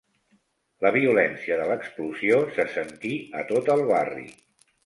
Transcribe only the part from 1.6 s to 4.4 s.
l'explosió se sentí a tot el barri.